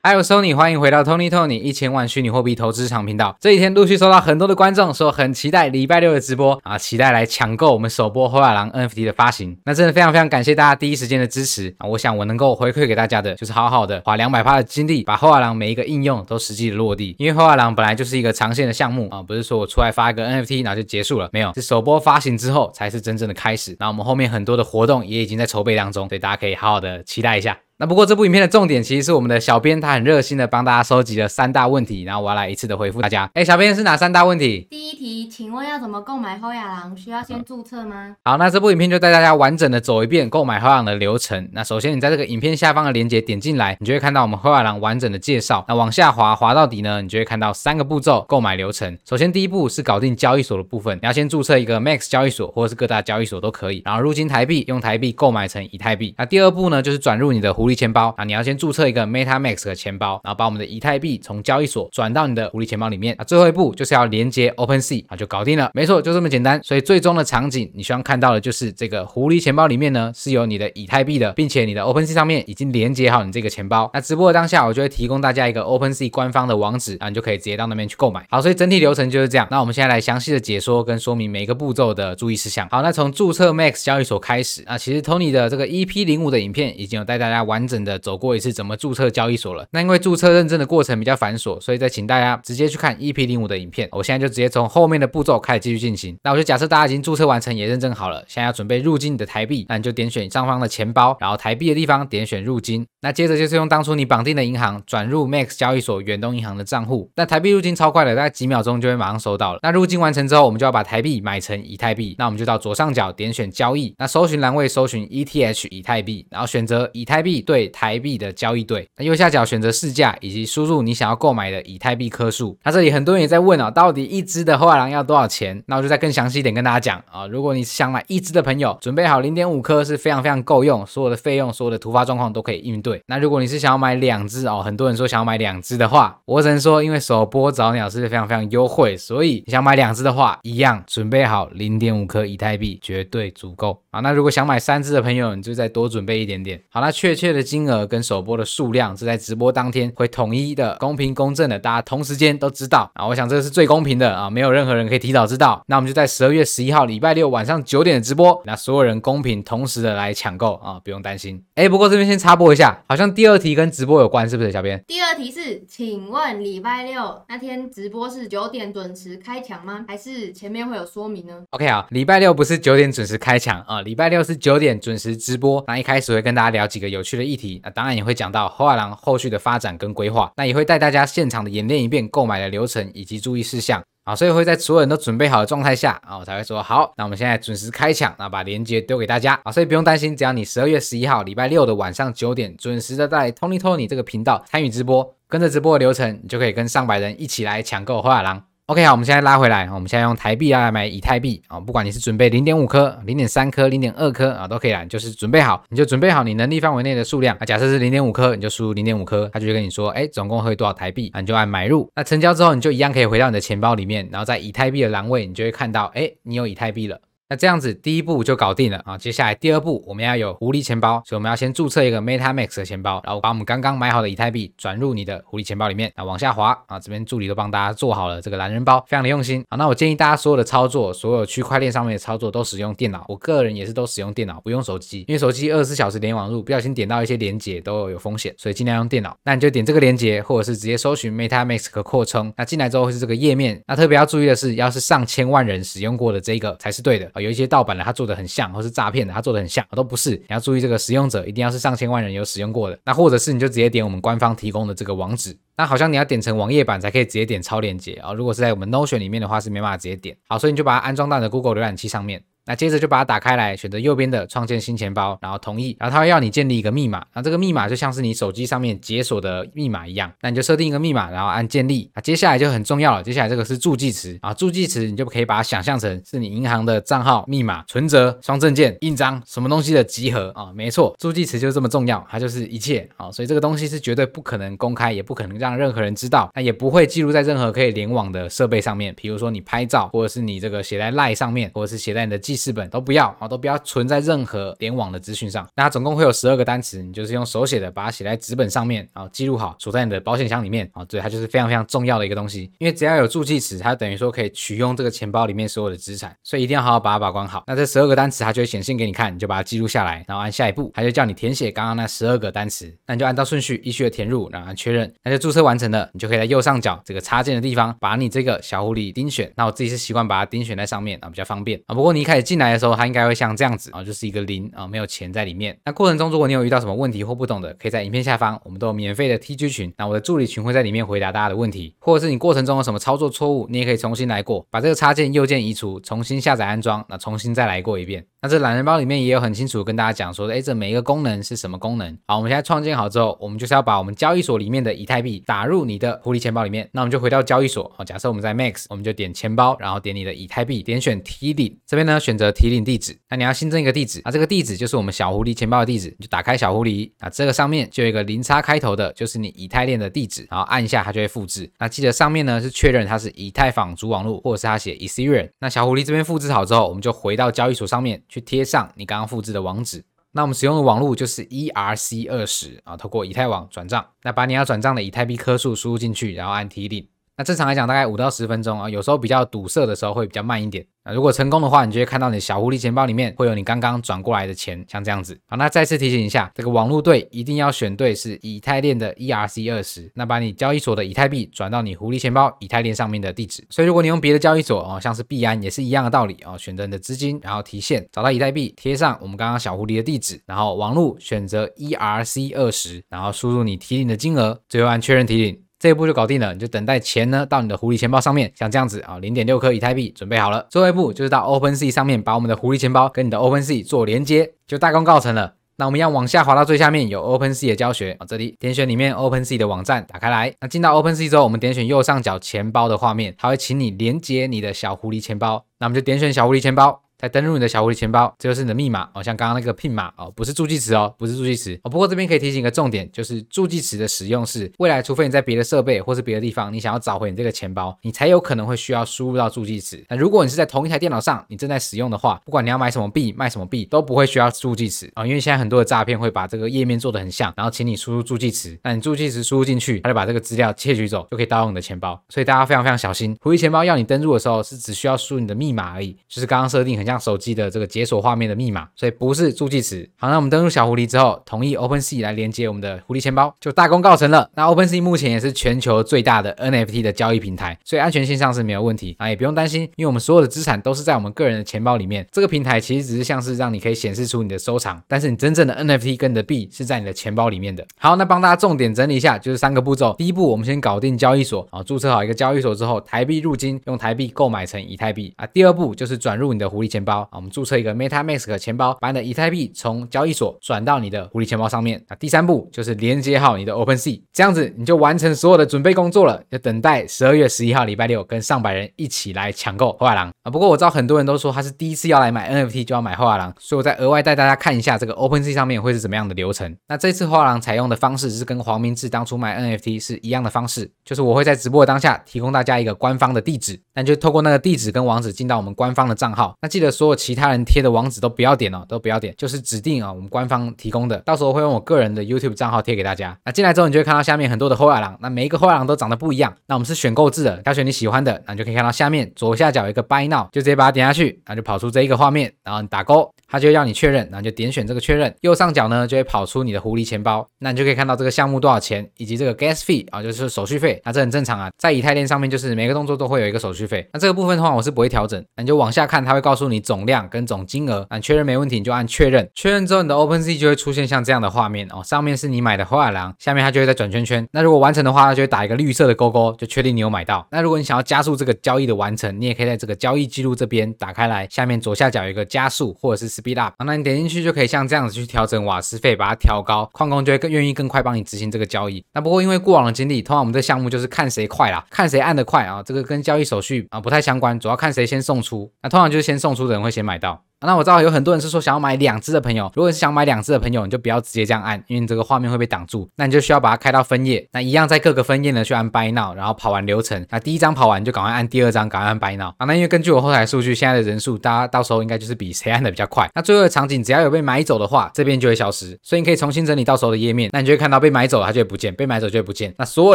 [0.00, 3.36] 嗨，我是 Tony，欢迎回到 Tony Tony 一千万虚拟货币投资市场频道。
[3.40, 9.58] 这几天陆续收到很多的观众说很期待礼拜六的直播啊，期待来抢购我们首波后亚郎 NFT 的发行。
[9.64, 11.86] 那真的非常非常感谢大家第一时间的支持啊！
[11.88, 17.16] 我想我能够回馈给大家的就是好好的花两百趴的精力，把后亚郎每一个应用都实际的落地。
[17.18, 23.76] 因为后亚郎本来就是一个长线的项目啊，不是说我出来发一个 NFT 然后就结束了，没有，是首波发行之后才是真正的开始。
[23.80, 27.58] 那我们后面很多的活动也已经在筹备当中，所以大家可以好好的期待一下。
[27.80, 33.30] 那不过这部影片的重点其实是我们的小编，他很热心的帮大家收集了三大问题，然后我要来一次的回复大家。
[33.34, 34.66] 哎，小编是哪三大问题？
[34.68, 36.96] 第一题，请问要怎么购买后亚郎？
[36.96, 38.16] 需要先注册吗？
[38.24, 41.48] 好，那这部影片就带大家完整的走一遍购买后亚郎的流程。
[41.52, 45.64] 那首先你在这个影片下方的链接点进来，你就会看到我们后亚郎完整的介绍。
[45.68, 48.98] 那往下滑，滑到底呢，你就会看到三个步骤购买流程。
[49.08, 56.12] 首先第一步是搞定交易所的部分，你要先注册一个 Max 交易所或者是各大交易所都可以，然后入金台币，用台币购买成以太币。
[56.18, 58.38] 那第二步呢，就是转入你的狐狸钱包啊，你要。
[58.48, 63.14] 先注册一个 MetaMask 的钱包，然后把我们的以太币从交易所转到你的狐狸钱包里面。
[63.18, 65.70] 那最后一步就是要连接 OpenSea，啊就搞定了。
[65.74, 66.58] 没错，就这么简单。
[66.64, 73.90] 所以最终的场景，你希望看到的就是这个狐狸钱包里面呢是有你的以太币的，并且你的 OpenSea 上面已经连接好你这个钱包。
[73.92, 78.26] 那直播的当下，我就会提供大家一个 OpenSea 官方的网址，啊，你就可以直接到那边去购买。
[78.30, 79.46] 好，所以整体流程就是这样。
[79.50, 82.66] 那我们现在来详细的解说跟说明每一个步骤的注意事项。
[82.70, 89.08] 好，那从注册 Max 交易所开始，啊，其实 Tony 的这个 EP 零五的影片已经有带大家完完整的走过一次怎么注册。
[89.10, 93.88] 交易所了，那因为注册认证的过程比较繁琐，所以再请大家直接去看 EP 零五的影片。
[93.90, 96.16] 我现在就直接从后面的步骤开始继续进行。
[96.22, 102.86] 那我就假设大家已经注册完成，也认证好了，现在要准备入金你的台币，那你就点选上方的钱包，然后台币的地方点选入金。
[103.00, 107.10] 那接着就是用当初你绑定的银行转入 Max 交易所远东银行的账户。
[107.16, 109.60] 那台币入金超快的，大概几秒钟就会马上收到了。
[109.62, 112.14] 那入金完成之后，我们就要把台币买成以太币。
[112.18, 118.86] 那我们就到左上角点选交易，那搜寻栏位搜寻 ETH 以太币，然后选择以太币对台币的交易对。
[118.98, 122.58] 那右下角选择市价以及输入你想要购买的以太币颗数。
[122.62, 125.64] 那这里很多人也在问啊，到底一支的后亚郎要多少钱？
[125.66, 127.26] 那我就再更详细一点跟大家讲啊。
[127.26, 133.02] 如果你想买一支的朋友，准备好零点五颗是非常非常够用，所有的费用、所有的突发状况都可以应对。
[133.06, 144.00] 那如果你是想要买两支哦，很多人说想要买两支的话，我只能说因为首波早鸟是非常非常优惠，所以你想买两支的话，一样准备好零点五颗以太币绝对足够啊。
[144.00, 146.60] 那如果想买三支的朋友，你就再多准备一点点。
[146.68, 153.06] 好，那确切的金额跟首播的数量是在直播当天会统一的、公平公正的，大家同时间都知道啊。
[153.06, 155.62] 我想这个是最公平的啊，没有任何人可以提早知道。
[155.66, 161.40] 那我们就在十二月十一号礼拜六晚上九点的直播，那所有人公平同时的来抢购啊，不用担心。
[161.54, 164.48] 哎，不过这边先插播一下，好像第二题跟直播有关，是不是？
[164.48, 169.84] 小编，第二题是，请问礼拜六那天直播是九点准时开抢吗？
[169.86, 175.62] 还是前面会有说明呢？OK 啊，礼拜六不是九点准时开抢啊，礼拜六是九点准时直播。
[175.66, 180.32] 那一开始会跟大家聊几个有趣的议题，那当然也会讲到后亚郎后续的发展跟规划。
[180.36, 186.92] 那也会带大家现场的演练一遍购买的流程以及注意事项啊，所以会在所有人都准备好的状态下啊，我才会说好。
[186.96, 198.47] 那我们现在准时开抢，那把链接丢给大家啊，所以不用担心，只要你十二月十一号礼拜六的晚上九点准时的在 Tony Tony 这个频道参与直播，跟着直播的流程，你就可以跟上百人一起来抢购后亚郎。
[198.68, 207.34] OK，好，我们现在拉回来，我们现在用台币来买以太币啊，不管你是准备零点五颗、零点三颗、零点二颗啊，都可以啦，就是准备好，你就准备好你能力范围内的数量。
[207.40, 211.20] 啊假设是零点五颗，你就输入零点五颗，他就会跟你说，哎，总共会多少台币啊？
[211.22, 211.90] 你就按买入。
[211.96, 217.00] 那成交之后，你就一样可以回到你的钱包里面，然后在以太币的栏位，你就会看到，哎，你有以太币了。
[217.30, 218.96] 那这样子，第一步就搞定了啊！
[218.96, 225.92] 接下来第二步，我们要有狐狸钱包，所以我们要先注册一个 MetaMask 的钱包，然后把我们刚刚买好的以太币转入你的狐狸钱包里面。
[225.94, 229.56] 那往下滑啊，这边助理都帮大家做好了这个懒人包，非常的用心啊。
[229.58, 239.14] 那我建议大家所有的操作，所有区块链上面的操作都使用电脑，我个人也是都使用电脑，不用手机，因为手机二十四小时连网路，不小心点到一些连接都有风险，所以尽量用电脑。
[239.22, 242.32] 那你就点这个连接，或者是直接搜寻 MetaMask 扩充。
[242.38, 243.62] 那进来之后会是这个页面。
[243.66, 247.98] 那特别要注意的是，要是上千万人使用过的这个才是对的有一些盗版的它。
[247.98, 250.10] 做的很像，或是诈骗的，它做的很像，都不是。
[250.10, 258.12] 你要注意这个使用者一定要是上千万人有使用过的，那或者是你就直接点我们官方提供的这个网址，那好像你要点成网页版才可以直接点超链接啊。
[258.12, 260.16] 如果是在我们 Notion 里面的话是没办法直接点。
[260.28, 262.22] 好，所以你就把它安装到你的 Google 浏览器上面。
[262.48, 271.90] 那接着就把它打开来，选择右边的创建新钱包，然后同意，然后它会要你建立一个密码，那这个密码就像是你手机上面解锁的密码一样，那你就设定一个密码，然后按建立。
[271.94, 295.46] 那接下来就很重要了，接下来这个是助记词啊，助记词你就可以把它想象成是你银行的账号、密码、存折、双证件、印章什么东西的集合啊，没错，助记词就这么重要，它就是一切啊，所以这个东西是绝对不可能公开，也不可能让任何人知道，那也不会记录在任何可以联网的设备上面，比如说你拍照，或者是你这个写在 LINE 上面，或者是写在你的记事本都不要啊，都不要存在任何联网的资讯上。
[295.56, 300.84] 那它总共会有十二个单词，你就是用手写的把它写在纸本上面啊，记录好，锁在你的保险箱里面啊。
[300.84, 307.42] 对，它就是非常非常重要的一个东西，因为只要有助记词，它等于说可以取用这个钱包里面所有的资产，所以一定要好好把它把关好。
[307.46, 319.32] 那这十二个单词它就会显现给你看，你就把它记录下来，然后按下一步，它就叫你填写刚刚那十二个单词，那你就按照顺序依序的填入，然后按确认，那就注册完成了，你就可以在右上角这个插件的地方把你这个小狐狸钉选。
[319.36, 321.74] 那我自己是习惯把它钉选在上面啊，比较方便啊。
[321.74, 325.58] 不过你一开始进来的时候，它应该会像这样子啊，就是一个零啊，没有钱在里面。
[325.64, 338.04] 那过程中如果你有遇到什么问题或不懂的，可以在影片下方，我们都有免费的 TG 群，那我的助理群会在里面回答大家的问题，或者是你过程中有什么操作错误，你也可以重新来过，把这个插件右键移除，重新下载安装，那重新再来过一遍。
[338.20, 341.96] 那这懒人包里面也有很清楚跟大家讲说，哎，这每一个功能是什么功能？
[342.08, 346.68] 好，我们现在创建好之后，我们就是要把我们交易所里面的以太币打入你的狐狸钱包里面。
[346.72, 352.98] 那我们就回到交易所，好，假设我们在 Max，我们就点钱包，然后点你的以太币，点选提领，这边呢选择提领地址。
[353.08, 361.48] 那你要新增一个地址，那这个地址就是我们小狐狸钱包的地址，你就打开小狐狸，那这个上面就有一个零叉开头的，就是你以太链的地址，然后按一下它就会复制。
[361.60, 365.30] 那记得上面呢是确认它是以太坊主网络，或者是它写 Ethereum。
[365.38, 368.84] 那小狐狸这边复制好之后，我们就回到交易所上面去贴上你。
[368.86, 376.88] 刚刚复制的网址，那我们使用的网络就是 ERC 二十啊，透过以太网转账，那把你要转账的以太币颗数输入进去，然后按提领。
[377.18, 380.64] 那正常来讲，大概五到十分钟啊，有时候比较堵塞的时候会比较慢一点。
[380.84, 385.18] 那如果成功的话，你就会看到你小狐狸钱包里面会有你刚刚转过来的钱，像这样子。
[385.26, 393.44] 好，那再次提醒一下，这个网络对一定要选对是以太链的 ERC 二十，那把你交易所的以太币转到你狐狸钱包以太链上面的地址。
[393.50, 405.47] 所以如果你用别的交易所哦，像是币安也是一样的道理哦，选择你的资金，然后提现，找到以太币，贴上我们刚刚小狐狸的地址，然后网络选择 ERC 二十，然后输入你提领的金额，最后按确认提领。
[405.58, 410.46] 这一步就搞定了，你就等待钱呢到你的狐狸钱包上面，像这样子啊，零点六颗以太币准备好了。
[410.48, 415.34] 最后一步就是到 OpenSea 上面把我们的狐狸钱包跟你的 OpenSea 做连接，就大功告成了。
[415.56, 420.32] 那我们要往下滑到最下面有 OpenSea 的教学啊，这里点选里面 OpenSea 的网站，打开来。
[420.40, 425.44] 那进到 OpenSea 之后，我们点选右上角钱包的画面，它会请你连接你的小狐狸钱包。
[425.58, 426.82] 那我们就点选小狐狸钱包。
[426.98, 431.70] 再登入你的小狐狸钱包，这就是你的密码哦，像刚刚那个 PIN 码哦，不是助记词哦，不是助记词哦。
[431.70, 439.82] 不过这边可以提醒一个重点，就是助记词的使用是未来，除非你在别的设备或是别的地方，你想要找回你这个钱包，你才有可能会需要输入到助记词。
[439.88, 452.02] 那如果你是在同一台电脑上，你正在使用的话，不管你要买什么币、卖什么币，都不会需要助记词啊，因为现在很多的诈骗会把这个页面做得很像，然后请你输入助记词，那你助记词输入进去，他就把这个资料窃取走，就可以盗用你的钱包。
[452.08, 457.68] 所以大家非常非常小心，狐狸钱包要你登录的时候，是只需要输你的密码而已，就是刚刚设定很像手机的这个。
[457.68, 459.86] 解锁画面的密码，所以不是助记词。
[459.98, 464.30] 好，那我们登录小狐狸之后，同意 OpenSea 来连接我们的狐狸钱包，就大功告成了。
[464.34, 472.06] 那 OpenSea 目前也是全球最大的 NFT 的交易平台，所以安全性上是没有问题啊，也不用担心，因为我们所有的资产都是在我们个人的钱包里面。
[472.10, 477.66] 这个平台其实只是像是让你可以显示出你的收藏，但是你真正的 NFT 跟你的币是在你的钱包里面的。
[477.78, 479.94] 好，那帮大家重点整理一下，就是三个步骤。
[479.98, 485.26] 第一步，我们先搞定交易所啊，注册好一个交易所之后，台币入金，用台币购买成以太币啊。
[485.26, 488.38] 第二步就是转入你的狐狸钱钱包啊，我们注册一个 MetaMask。
[488.38, 491.82] 钱包把你的以太币从交易所转到你的狐狸钱包上面。
[491.88, 500.30] 那第三步就是连接好你的 OpenSea，这样子你就完成所有的准备工作了，就等待十二月十一号礼拜六跟上百人一起来抢购后海狼啊。
[500.30, 506.56] 不过我知道很多人都说他是第一次要来买 NFT 就要买后海狼，所以我再额外带大家看一下这个 OpenSea 上面会是怎么样的流程。
[506.68, 516.34] 那这次后海狼采用的方式是跟黄明志当初买 NFT 是一样的方式，就是我会在直播的当下提供大家一个官方的地址，那就透过那个地址跟网址进到我们官方的账号。
[516.40, 523.16] 那记得所有其他人贴的网址都不要点哦，都不要点，就是指定啊，我们官方提供的，到时候会用我个人的 YouTube 账号贴给大家。
[523.24, 526.34] 那进来之后，你就会看到下面很多的后海狼，那每一个后海狼都长得不一样。
[526.46, 535.14] 那我们是选购制的，挑选你喜欢的，那你就可以看到下面左下角有一个 Buy Now，就直接把它点下去，然后就跑出这一个画面，然后你打勾，它就要你确认，然后就点选这个确认。
[535.20, 540.80] 右上角呢就会跑出你的狐狸钱包，那你就可以看到这个项目多少钱，以及这个 Gas Fee 啊，就是手续费。
[540.84, 543.88] 那这很正常啊，在以太链上面就是每个动作都会有一个手续费。
[543.92, 547.86] 那这个部分的话，我是不会调整，那你就往下看，它会告诉你总量跟总金额。
[547.90, 549.28] 按确认没问题，你就按确认。
[549.34, 554.26] 确认之后，你的 OpenSea 就会出现像这样的画面哦，上面是你买的画廊，下面它就会在转圈圈。
[554.32, 557.26] 那如果完成的话，它就会打一个绿色的勾勾，就确定你有买到。
[557.30, 568.84] 那如果你想要加速这个交易的完成，你也可以在这个交易记录这边打开来，下面左下角有一个加速或者是 Speed Up，那你点进去就可以像这样子去调整瓦斯费，把它调高，矿工就会更愿意更快帮你执行这个交易。
[568.92, 575.50] 那不过因为过往的经历，通常我们这项目就是看谁快啦，看谁按得快啊，这个跟交易手续啊不太相关，主要看谁先送出。
[575.62, 577.27] 那通常就是先送出有人会先买到。
[577.46, 582.88] 那我知道有很多人是说想要买两只的朋友，如果是想买两只的朋友，你就不要直接这样按，因为你这个画面会被挡住。
[582.96, 587.06] 那你就需要把它开到分页，那一样在各个分页呢去按 Buy Now，然后跑完流程。
[587.10, 589.34] 那第一张跑完就赶快按第二张，赶快按 Buy Now。
[589.38, 593.08] 啊，那因为根据我后台数据，现在的人数大家到时候应该就是比谁按的比较快。
[593.14, 597.30] 那最后的场景只要有被买走的话，这边就会消失，所以你可以重新整理到时候的页面。
[597.32, 599.54] 那你就会看到被买走了，它就会不见；被买走就会不见。
[599.58, 599.94] 那所有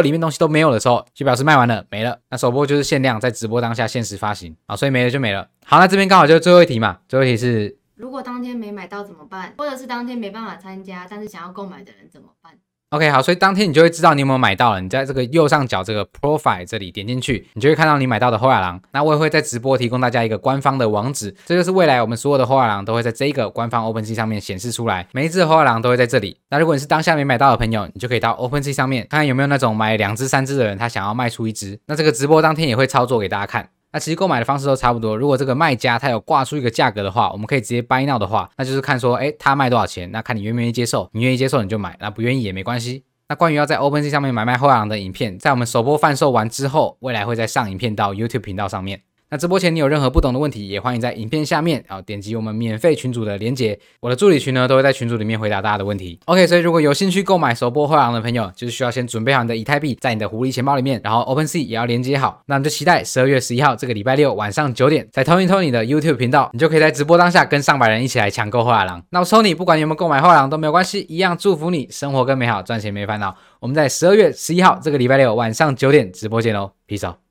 [0.00, 2.18] 里面东西都没有的时候，就表示卖完了，没了。
[2.30, 5.46] 那首播就是限量，在直播当下限时发行啊，所以没了就没了。
[5.66, 7.76] 好，那这边刚好就是最后一题嘛，最后一题是。
[7.96, 9.54] 如果当天没买到怎么办？
[9.56, 12.52] 或者是当天没办法参加，但是想要购买的人怎么办
[12.90, 14.80] ？OK，好，所以当天你就会知道你有没有买到了。
[14.80, 18.80] 你在这个右上角这个 Profile 这里点进去，你就会看到你买到的后亚郎。
[18.92, 26.36] 那我也会在直播提供大家一个官方的网址，这就是未来我们所有的后亚郎都会在这个官方 OpenSea 上面显示出来，每一只的后亚郎都会在这里。
[26.50, 31.78] 那如果你是当下没买到的朋友，你就可以到 OpenSea 上面看看有没有那种买两只、三只的人，他想要卖出一只。
[31.86, 33.68] 那这个直播当天也会操作给大家看。
[33.94, 35.16] 那其实购买的方式都差不多。
[35.16, 40.10] 如果这个卖家他有挂出一个价格的话，我们可以直接 buy now 的话，那就是看说，哎，他卖多少钱？
[40.10, 41.08] 那看你愿不愿意接受。
[41.12, 43.04] 你愿意接受你就买，那不愿意也没关系。
[43.28, 49.02] 那关于要在 OpenSea 上面买卖后浪的影片，在我们首播贩售完之后，未来会再上影片到 YouTube 频道上面。
[49.30, 56.20] 那直播前你有任何不懂的问题，也欢迎在影片下面啊点击我们免费群组的链接，我的助理群呢都会在群组里面回答大家的问题。
[56.26, 62.42] OK，所以如果有兴趣购买首播后亚郎的朋友，就是需要先准备好你的以太币在你的狐狸钱包里面，然后 OpenSea 也要连接好。
[62.46, 69.02] 那我们就期待十二月十一号这个礼拜六晚上九点，在 Tony Tony 的 YouTube 频道，你就可以在直播当下跟上百人一起来抢购后亚郎。
[69.10, 73.34] 那我 Tony 不管你有没有购买后亚郎都没有关系，一样祝福你生活更美好，赚钱没烦恼。
[73.60, 77.23] 我们在十二月十一号这个礼拜六晚上九点直播见喽，Peace。